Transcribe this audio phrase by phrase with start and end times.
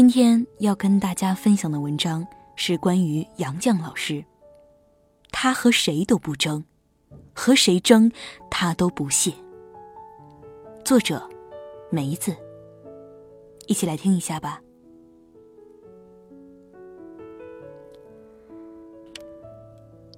[0.00, 4.24] 今天要跟大家分享的文章是关于杨绛老师。
[5.32, 6.62] 他和谁都不争，
[7.34, 8.08] 和谁争
[8.48, 9.32] 他都不屑。
[10.84, 11.28] 作者。
[11.90, 12.32] 梅子，
[13.66, 14.60] 一起来听一下吧。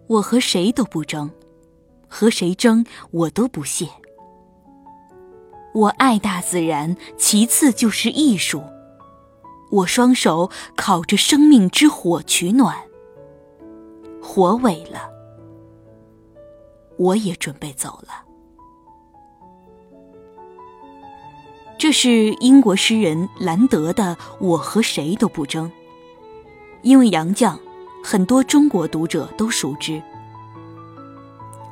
[0.09, 1.31] 我和谁都不争，
[2.07, 3.89] 和谁争我都不屑。
[5.73, 8.63] 我爱大自然，其次就是艺术。
[9.71, 12.77] 我双手烤着生命之火取暖，
[14.21, 15.09] 火萎了，
[16.99, 18.25] 我也准备走了。
[21.79, 25.67] 这是英国诗人兰德的《我和谁都不争》，
[26.83, 27.59] 因为杨绛，
[28.05, 30.03] 很多中国读者都熟知。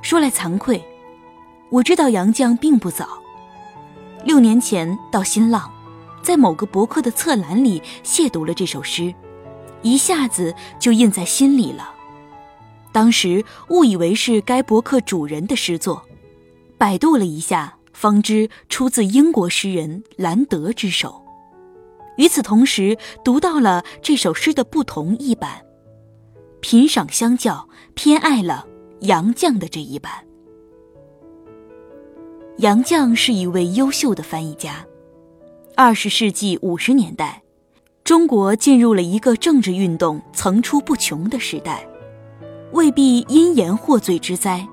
[0.01, 0.83] 说来惭愧，
[1.69, 3.19] 我知道杨绛并不早，
[4.25, 5.71] 六年前到新浪，
[6.29, 9.15] 在某个博客的侧栏里亵渎了这首诗，
[9.81, 11.95] 一下子就印在心里了。
[12.93, 16.07] 当时误以为是该博客主人的诗作，
[16.77, 17.77] 百度了一下。
[17.95, 21.25] 方知出自英国诗人兰德之手。
[22.19, 25.63] 与此同时，读到了这首诗的不同译版，
[26.61, 28.67] 品赏相较，偏爱了
[29.01, 30.13] 杨绛的这一版。
[32.59, 34.85] 杨绛是一位优秀的翻译家。
[35.81, 37.41] 二十世纪五十年代，
[38.03, 41.87] 中国进入了一个政治运动层出不穷的时代，
[42.73, 44.67] 未必因言获罪之灾。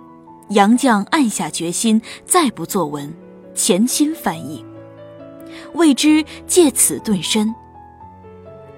[0.49, 3.13] 杨绛暗下决心，再不作文，
[3.53, 4.65] 潜心翻译，
[5.75, 7.53] 为之借此顿身。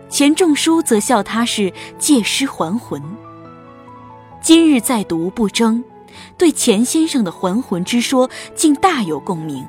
[0.09, 3.01] 钱钟书则笑他是借尸还魂。
[4.41, 5.81] 今日再读不争，
[6.37, 9.66] 对钱先生的还魂之说竟大有共鸣。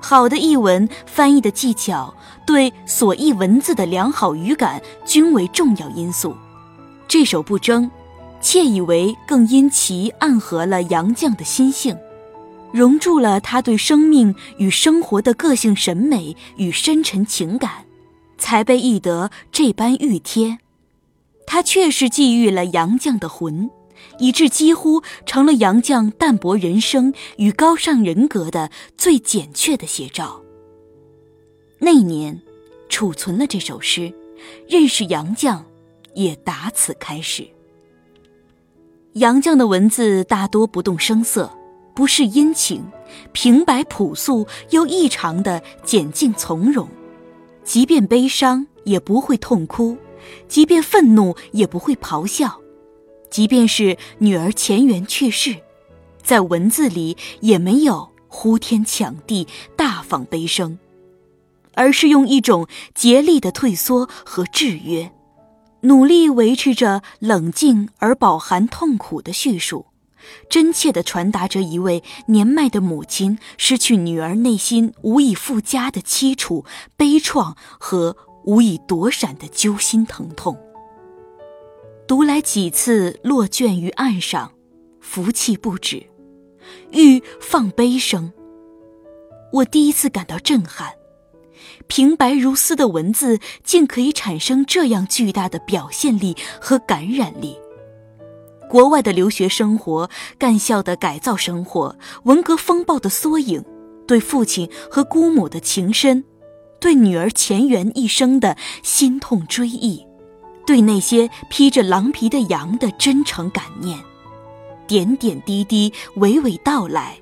[0.00, 2.14] 好的译文翻译的技巧，
[2.46, 6.34] 对所译文字的良好语感，均为重要因素。
[7.06, 7.90] 这首不争。
[8.42, 11.94] 窃以为更因其暗合了杨绛的心性，
[12.72, 17.84] 融入了他对生命与生活的个性审美与深沉情感，
[18.38, 20.56] 才被译得这般熨帖。
[21.46, 23.68] 他确实寄予了杨绛的魂，
[24.18, 30.40] 以致几乎成了杨绛淡泊人生与高尚人格的最简确的写照。
[31.78, 32.40] 那年，
[32.88, 34.12] 储存了这首诗，
[34.68, 35.62] 认识杨绛，
[36.14, 37.46] 也打此开始。
[39.14, 41.50] 杨绛的文字大多不动声色，
[41.94, 42.82] 不是殷勤，
[43.32, 46.86] 平白朴素又异常的简静从容。
[47.64, 49.96] 即便悲伤也不会痛哭，
[50.48, 52.60] 即便愤怒也不会咆哮，
[53.30, 55.56] 即便是女儿前缘去世，
[56.22, 59.46] 在文字里也没有呼天抢地、
[59.76, 60.78] 大放悲声，
[61.74, 65.12] 而是用一种竭力的退缩和制约。
[65.82, 69.86] 努力维持着冷静而饱含痛苦的叙述，
[70.50, 76.66] 真切地传达着一位年迈的母亲失去女儿内心无以复加的凄楚、
[76.98, 80.58] 悲怆和无以躲闪的揪心疼痛。
[82.10, 84.50] 读来几次落卷于岸上，
[85.00, 86.02] 浮气不止，
[86.90, 88.32] 欲放悲声。
[89.52, 90.90] 我第一次感到震撼。
[91.86, 97.56] 平白如丝的文字，竟可以产生这样巨大的表现力和感染力。
[98.68, 103.64] 国外的留学生活、干校的改造生活、文革风暴的缩影、
[104.08, 106.24] 对父亲和姑母的情深、
[106.80, 110.04] 对女儿钱媛一生的心痛追忆、
[110.70, 113.98] 对那些披着狼皮的羊的真诚感念，
[114.86, 117.18] 点点滴滴娓娓道来。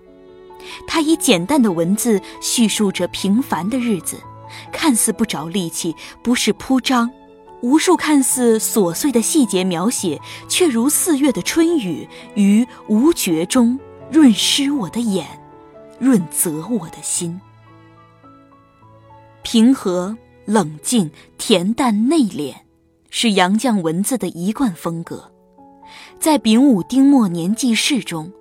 [0.86, 4.20] 他以简单的文字叙述着平凡的日子。
[4.70, 7.10] 看似不着力气，不是铺张，
[7.62, 13.80] 无数看似琐碎的细节描写，却如四月的春雨，于无觉中
[14.10, 15.26] 润湿我的眼，
[15.98, 17.40] 润泽我的心。
[19.42, 22.54] 平和、冷静、恬淡、内敛，
[23.10, 25.32] 是杨绛文字的一贯风格。
[26.20, 28.32] 在丙午丁末年记事中，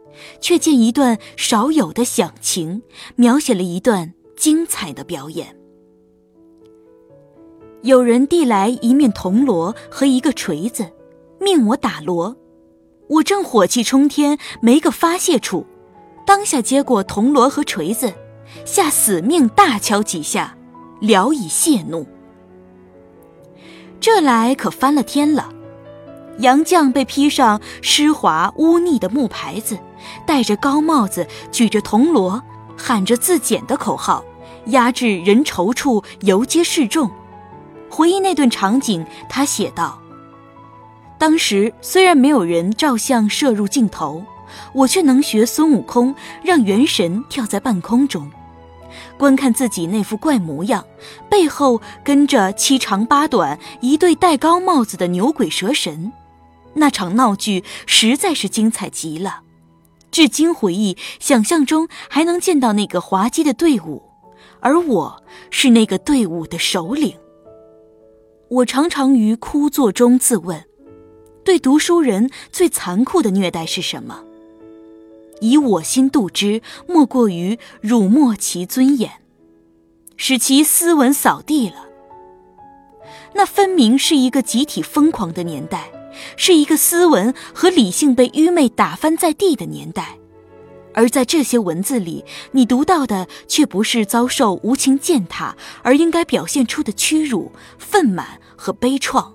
[0.41, 2.81] 却见一段少有的响情，
[3.15, 5.55] 描写了一段精彩的表演。
[7.83, 10.91] 有人递来一面铜锣和一个锤子，
[11.39, 12.35] 命我打锣。
[13.07, 15.65] 我正火气冲天，没个发泄处，
[16.25, 18.13] 当下接过铜锣和锤子，
[18.65, 20.57] 下死命大敲几下，
[20.99, 22.05] 聊以泄怒。
[24.09, 25.49] 这来可翻了天了，
[26.39, 29.77] 杨绛被披上湿滑污腻的木牌子，
[30.25, 32.41] 戴着高帽子，举着铜锣，
[32.77, 34.23] 喊着自检的口号，
[34.67, 37.11] 压至人稠处游街示众。
[37.89, 39.99] 回忆那段场景，他写道。
[41.17, 44.23] 当时虽然没有人照相摄入镜头，
[44.71, 48.31] 我却能学孙悟空，让元神跳在半空中，
[49.17, 50.85] 观看自己那副怪模样，
[51.29, 56.11] 背后跟着七长八短一对戴高帽子的牛鬼蛇神。
[56.75, 59.41] 那场闹剧实在是精彩极了，
[60.11, 64.03] 至今回忆，想象中还能见到那个滑稽的队伍，
[64.59, 67.17] 而我是那个队伍的首领。
[68.49, 70.63] 我常常于枯坐中自问。
[71.43, 74.23] 对读书人最残酷的虐待是什么？
[75.41, 79.11] 以我心度之，莫过于辱没其尊严，
[80.15, 81.85] 使其斯文扫地了。
[83.33, 85.91] 那分明是一个集体疯狂的年代，
[86.35, 90.17] 是一个斯文和理性被愚昧打翻在地的年代。
[90.93, 99.33] 而在这些文字里，你读到的却不是遭受无情践踏而应该表现出的屈辱、愤满和悲怆。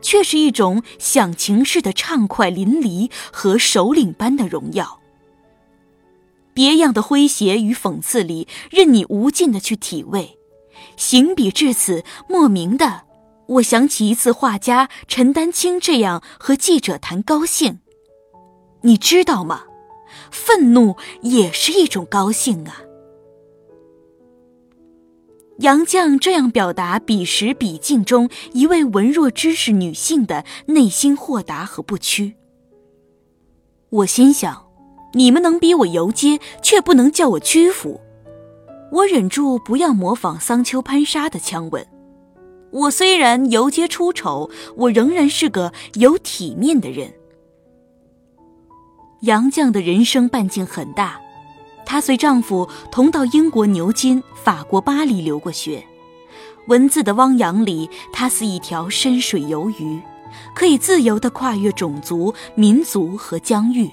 [0.00, 5.01] 却是一种享情式的畅快淋漓和首领般的荣耀。
[6.54, 10.38] 别样的诙谐与讽刺里，任你无尽的去体味。
[10.96, 13.02] 行笔至此，莫名的，
[13.46, 17.80] 我想起一次画家陈丹青这样和记者谈高兴。
[18.82, 19.64] 你知道吗？
[20.30, 22.82] 愤怒也是一种高兴啊。
[25.58, 32.34] 杨绛这样表达彼时彼境中一位文弱知识女性的内心豁达和不屈。
[33.90, 34.66] 我心想，
[35.12, 38.00] 你们能逼我游街，却不能叫我屈服。
[38.90, 41.86] 我忍住不要模仿桑丘潘沙的腔吻。
[42.70, 47.12] 我虽然游街出丑，我仍然是个有体面的人。
[49.20, 51.20] 杨绛的人生半径很大。
[51.84, 55.84] 她随丈夫同到英国牛津、法国巴黎留过学。
[56.68, 60.00] 文字的汪洋里，她似一条深水游鱼，
[60.54, 63.90] 可以自由地跨越种族、民族和疆域，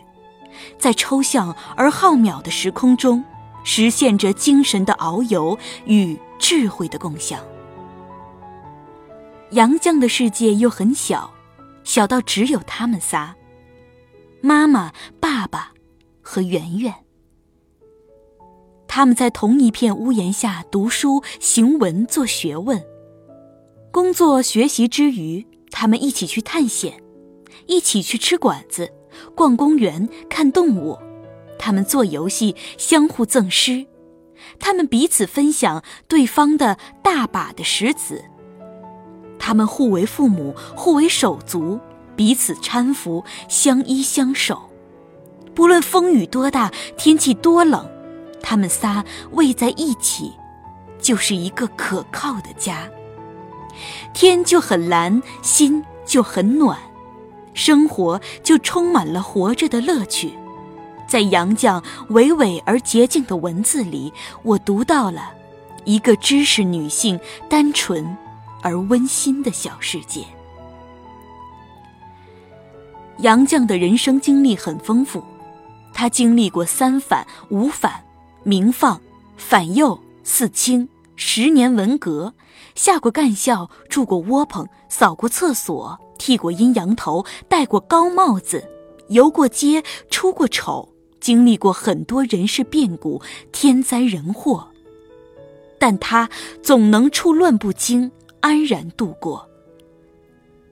[0.78, 3.24] 在抽象而浩渺的时空中，
[3.64, 7.40] 实现着精神的遨游与智慧的共享。
[9.52, 11.34] 杨绛的世界又很小，
[11.84, 13.36] 小到只有他们仨：
[14.42, 15.72] 妈妈、爸爸
[16.22, 16.94] 和圆圆。
[18.88, 22.84] 他们在同一片屋檐下读书、行文、做学问。
[23.92, 27.02] 工作学习之余，他们一起去探险，
[27.66, 28.92] 一起去吃馆子、
[29.36, 30.98] 逛公园、看动物。
[31.58, 33.86] 他们做游戏，相互赠诗。
[34.60, 38.24] 他们彼此分享对方的大把的石子。
[39.38, 41.80] 他们互为父母，互为手足，
[42.16, 44.70] 彼此搀扶，相依相守。
[45.54, 47.86] 不论风雨多大，天气多冷。
[48.42, 50.32] 他们仨偎在一起，
[50.98, 52.90] 就是一个可靠的家。
[54.14, 56.80] 天就很蓝，心就很暖，
[57.60, 60.32] 生活就充满了活着的乐趣。
[61.06, 64.14] 在杨绛娓娓而洁净的文字里，
[64.44, 65.34] 我读到了
[65.84, 68.16] 一个知识女性单纯
[68.62, 70.24] 而温馨的小世界。
[73.18, 75.22] 杨绛的人生经历很丰富，
[75.94, 78.02] 她经历过三反五反。
[78.44, 79.02] 明放、
[79.36, 80.88] 反右、四清，
[81.18, 82.34] 十年文革，
[82.74, 88.64] 下过干校，住过窝棚，扫过厕所，剃过阴阳头，戴过高帽子，
[89.08, 93.20] 游过街，出过丑，经历过很多人事变故、
[93.52, 94.68] 天灾人祸，
[95.80, 96.30] 但他
[96.62, 98.12] 总能处乱不惊，
[98.42, 99.50] 安然度过。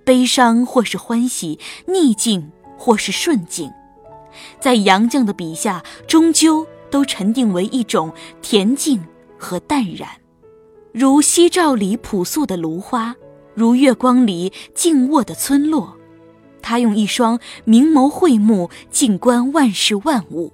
[0.05, 3.71] 悲伤或是欢喜，逆境或是顺境，
[4.59, 6.67] 在杨绛的笔下，终究。
[6.89, 9.05] 都沉淀为一种恬静
[9.37, 10.07] 和淡然，
[10.93, 13.13] 如夕照里朴素的芦花，
[13.57, 15.97] 如月光里静卧的村落。
[16.61, 20.53] 他用一双明眸慧目静观万事万物，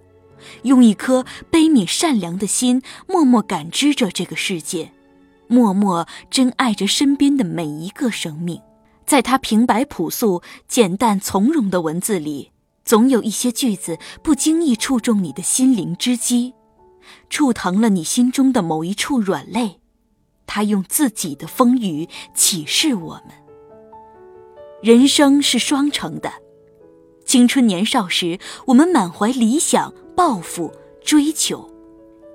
[0.62, 4.94] 用一颗悲悯善良的心默默感知着这个世界，
[5.48, 8.62] 默默珍爱着身边的每一个生命。
[9.06, 12.52] 在他平白朴素、简淡从容的文字里。
[12.86, 16.54] 总有一些句子不经意触中你的心灵之机，
[17.30, 19.80] 触疼了你心中的某一处软肋。
[20.54, 23.34] 他用自己的风雨启示我们。
[24.84, 26.32] 人生是双程的，
[27.26, 30.72] 青春年少时，我们满怀理想、抱负、
[31.04, 31.68] 追求，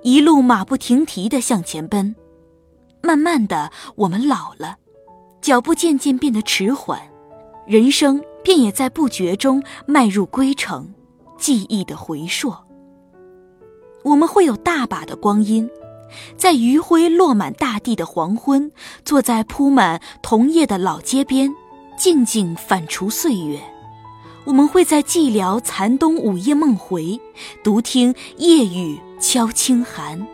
[0.01, 2.13] 一路马不停蹄地向前奔。
[3.01, 4.75] 慢慢的，我们老了，
[5.39, 6.99] 脚步渐渐变得迟缓，
[7.65, 10.93] 人生便也在不觉中迈入归程，
[11.37, 12.53] 记忆的回溯。
[14.03, 15.69] 我们会有大把的光阴，
[16.37, 18.71] 在余晖落满大地的黄昏，
[19.03, 21.53] 坐在铺满桐叶的老街边，
[21.97, 23.59] 静静反刍岁月。
[24.45, 27.19] 我们会在寂寥残冬午夜梦回，
[27.63, 30.25] 独听夜雨敲清寒，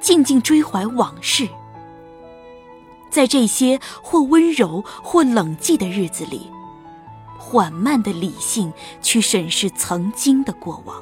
[0.00, 1.48] 静静追怀往事。
[3.10, 6.46] 在这些或温柔或冷寂的日子里，
[7.36, 10.96] 缓慢的理性去审视曾经的过往。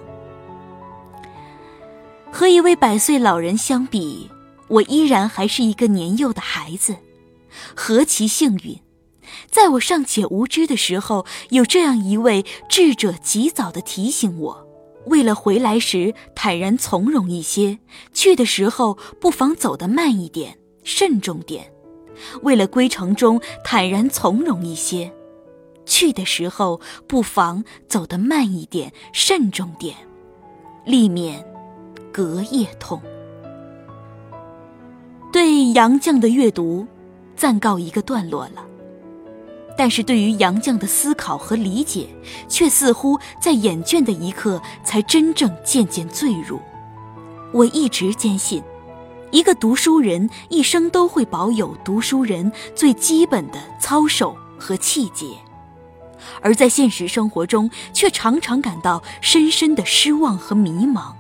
[2.32, 4.30] 和一位百岁老人相比，
[4.68, 6.96] 我依然还是一个年幼的孩子，
[7.74, 8.78] 何其幸运！
[9.50, 14.66] 在我尚且无知的时候，有这样一位智者及早的提醒我：
[15.06, 17.78] 为了回来时坦然从容一些，
[18.12, 21.70] 去的时候不妨走得慢一点，慎重点。
[22.42, 25.12] 为了归程中坦然从容一些，
[25.84, 29.96] 去的时候不妨走得慢一点、慎重点，
[30.84, 31.44] 避免
[32.12, 33.00] 隔夜痛。
[35.32, 36.86] 对杨绛的阅读
[37.36, 38.64] 暂告一个段落了，
[39.76, 42.08] 但是对于杨绛的思考和理解，
[42.48, 46.60] 却似乎在厌倦的一刻才真正渐渐坠入。
[47.52, 48.62] 我一直坚信。
[49.32, 55.36] 一个读书人一生都会保有读书人最基本的操守和气节，
[56.42, 61.12] 而在现实生活中却常常感到深深的失望和迷茫。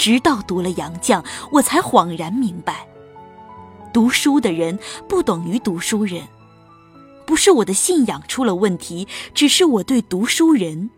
[0.00, 2.88] 直到读了杨绛，我才恍然明白：
[3.92, 6.26] 读书的人不等于读书人，
[7.26, 10.88] 不是我的信仰出了问题，只是我对读书人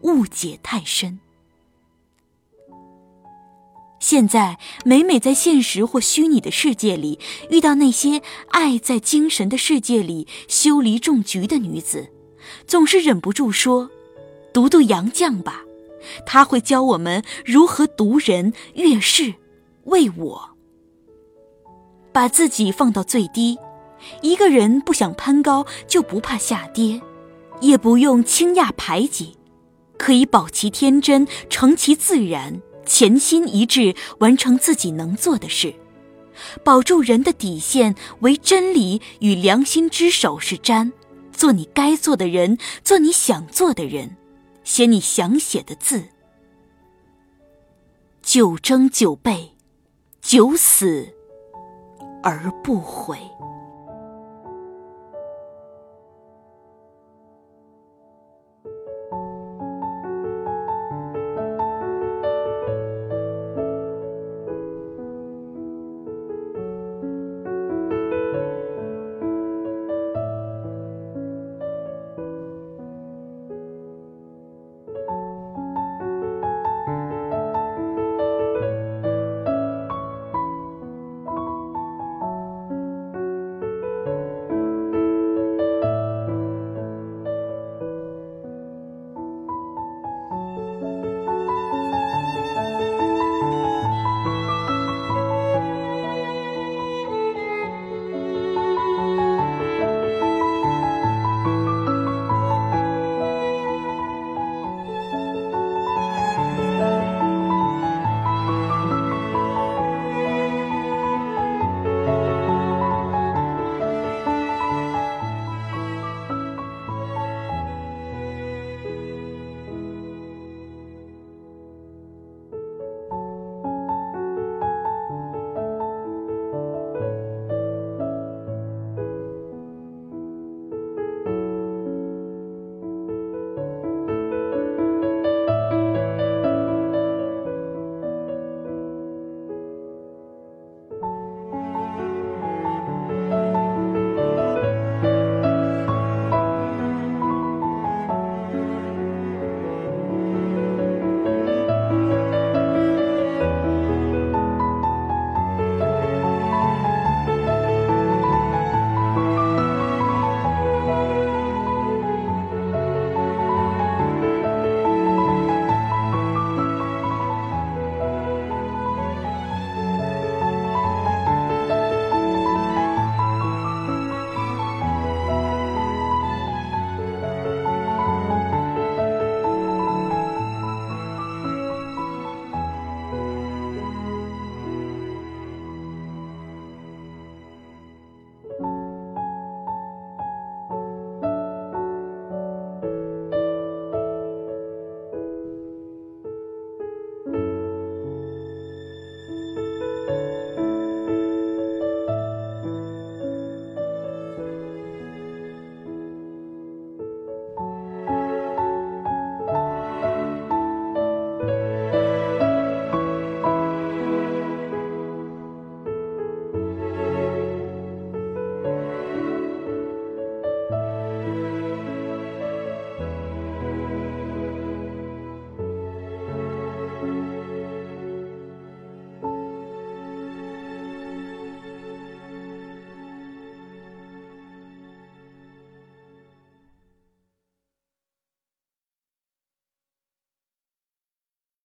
[0.00, 1.20] 误解太深。
[4.00, 12.08] 现在每每在现实或虚拟的世界里遇到那些爱在精神的世界里修篱种菊的女子，
[12.66, 13.88] 总是忍不住说
[14.52, 15.62] ：“读读杨绛吧，
[16.26, 19.34] 他会教我们如何读人阅世，
[19.84, 20.50] 为我
[22.12, 23.58] 把自己放到最低。
[24.22, 27.00] 一个人不想攀高，就不怕下跌，
[27.60, 29.36] 也不用轻亚排挤，
[29.96, 35.74] 可以保其天真，成其自然。”潜心一致，完成自己能做的事，
[36.64, 40.90] 保住人的底线，为真理与良心之手是瞻。
[41.30, 44.16] 做你该做的人，做你想做的人，
[44.68, 46.08] 写你想写的字。
[48.22, 49.56] 九蒸九备，
[50.20, 51.14] 九死
[52.22, 53.18] 而不悔。